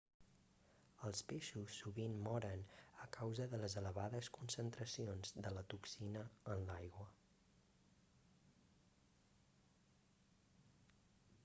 [1.09, 2.63] els peixos sovint moren
[3.03, 6.27] a causa de les elevades concentracions de la toxina
[6.57, 7.09] en l'aigua